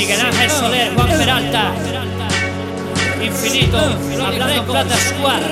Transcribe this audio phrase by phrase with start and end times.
[0.00, 1.72] Soler, Juan Peralta.
[3.22, 3.76] Infinito,
[4.24, 5.42] hablando Plata Squad.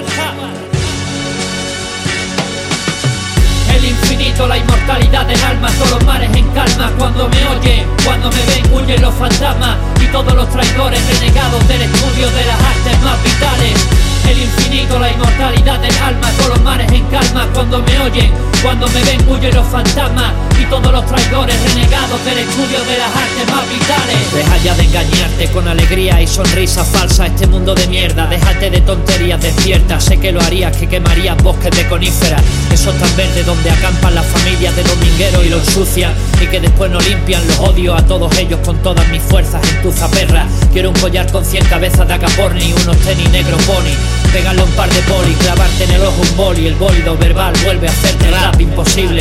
[3.77, 8.31] El infinito, la inmortalidad del alma, todos los mares en calma cuando me oye, cuando
[8.31, 13.03] me ven huyen los fantasmas y todos los traidores renegados del estudio de las artes
[13.03, 13.87] más vitales.
[14.31, 18.89] El infinito, la inmortalidad del alma, todos los mares en calma cuando me oyen, cuando
[18.89, 23.55] me ven huyen los fantasmas y todos los traidores renegados del estudio de las artes
[23.55, 24.35] más vitales.
[24.35, 28.27] Deja ya de engañarte con alegría y sonrisa falsa este mundo de mierda.
[28.27, 30.01] Déjate de tonterías, despierta.
[30.01, 32.43] Sé que lo harías, que quemarías bosques de coníferas.
[32.73, 36.91] Esos tan verdes donde acampan las familias de domingueros y lo ensucian y que después
[36.91, 37.47] no limpian.
[37.47, 40.47] Los odio a todos ellos con todas mis fuerzas en tu zaperra.
[40.73, 43.95] Quiero un collar con 100 cabezas de acaporni, unos tenis negro pony.
[44.33, 46.67] Pégale un par de poli, clavarte en el ojo un boli.
[46.67, 49.18] El bólido verbal vuelve a hacerte rap imposible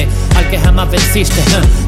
[0.49, 1.41] que jamás venciste.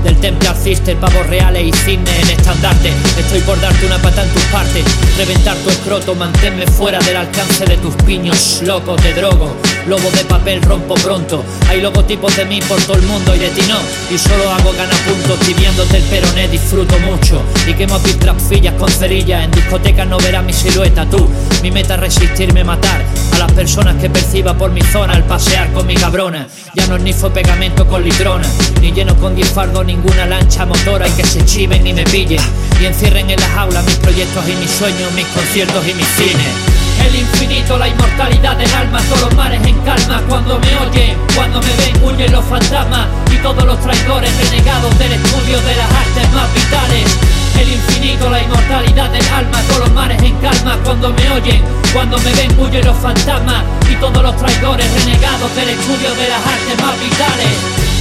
[0.04, 2.92] Del temple alciste, pavos reales y cine en estandarte.
[3.18, 4.84] Estoy por darte una pata en tus partes,
[5.18, 8.62] reventar tu escroto, manténme fuera del alcance de tus piños.
[8.66, 9.56] Loco, te drogo,
[9.88, 11.44] lobo de papel rompo pronto.
[11.68, 13.80] Hay logotipos de mí por todo el mundo y de ti no.
[14.14, 17.42] Y solo hago ganapuntos, tibiándote el peroné, disfruto mucho.
[17.68, 18.00] Y quemo a
[18.40, 19.44] fillas con cerillas.
[19.44, 21.30] En discotecas no verás mi silueta, tú.
[21.62, 25.72] Mi meta es resistirme, matar a las personas que perciba por mi zona al pasear
[25.74, 26.48] con mi cabrona.
[26.76, 28.48] Ya no es ni fue pegamento con litrona,
[28.82, 32.42] ni lleno con diez fardos ninguna lancha motora y que se chiven y me pillen.
[32.80, 36.80] Y encierren en las aulas mis proyectos y mis sueños, mis conciertos y mis cines.
[37.06, 41.62] El infinito, la inmortalidad del alma, todos los mares en calma cuando me oyen, cuando
[41.62, 46.30] me ven huyen los fantasmas y todos los traidores renegados del estudio de las artes
[46.34, 47.18] más vitales.
[47.60, 51.62] El infinito, la inmortalidad del alma, todos los mares en calma cuando me oyen,
[51.94, 56.46] cuando me ven huyen los fantasmas y todos los traidores renegados del estudio de las
[56.46, 56.59] artes.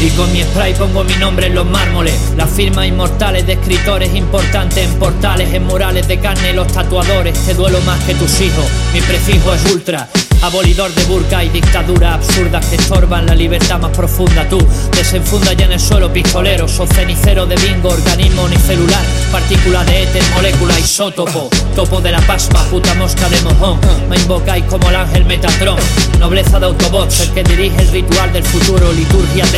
[0.01, 4.15] Y con mi spray pongo mi nombre en los mármoles, las firmas inmortales de escritores
[4.15, 8.65] importantes en portales, en murales de carne, los tatuadores, te duelo más que tus hijos,
[8.93, 10.09] mi prefijo es ultra.
[10.41, 14.49] Abolidor de burka y dictadura absurda que estorban la libertad más profunda.
[14.49, 20.05] Tú desenfunda ya en el suelo pistolero, sos cenicero de bingo, organismo unicelular, partícula de
[20.05, 23.81] éter, molécula isótopo, topo de la pasma, puta mosca de mojón.
[24.09, 25.77] Me invocáis como el ángel Metatron,
[26.21, 29.51] nobleza de Autobots, el que dirige el ritual del futuro, liturgias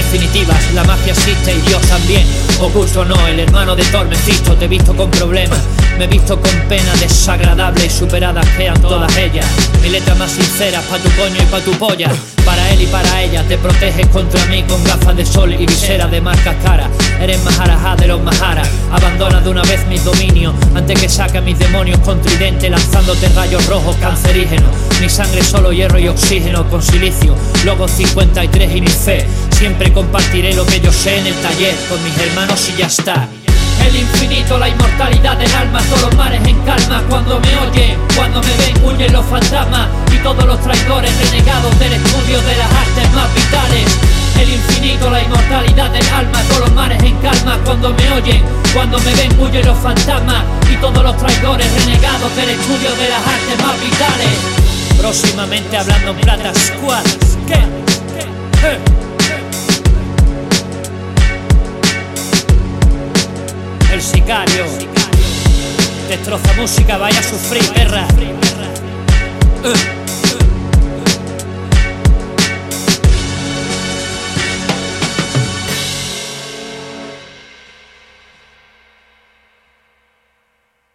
[0.74, 2.24] La magia existe y Dios también.
[2.60, 5.58] Oculto no, el hermano de Thor, Mephisto, te he visto con problemas.
[5.98, 9.44] Me he visto con pena desagradable y superadas quedan todas ellas.
[9.82, 12.10] Mi letra más sincera pa' tu coño y pa' tu polla.
[12.44, 16.06] Para él y para ella te proteges contra mí con gafas de sol y visera
[16.06, 16.88] de marcas cara.
[17.20, 18.68] Eres maharajá de los maharas.
[18.92, 23.66] Abandona de una vez mis dominios antes que saque mis demonios con tridente lanzándote rayos
[23.66, 24.70] rojos cancerígenos.
[25.00, 27.34] Mi sangre solo hierro y oxígeno con silicio.
[27.64, 29.26] Logo 53 y mi fe.
[29.60, 33.28] Siempre compartiré lo que yo sé en el taller con mis hermanos y ya está.
[33.87, 38.41] El infinito, la inmortalidad del alma, todos los mares en calma cuando me oyen, cuando
[38.41, 43.12] me ven huyen los fantasmas y todos los traidores renegados del estudio de las artes
[43.12, 43.84] más vitales.
[44.41, 48.42] El infinito, la inmortalidad del alma, todos los mares en calma cuando me oyen,
[48.72, 50.42] cuando me ven huyen los fantasmas
[50.72, 54.38] y todos los traidores renegados del estudio de las artes más vitales.
[54.98, 57.04] Próximamente hablando en plata squad.
[57.47, 57.60] ¿Qué?
[58.66, 58.90] ¿Eh?
[66.30, 68.06] Destroza música, vaya a sufrir, perra.
[69.64, 70.00] Eh.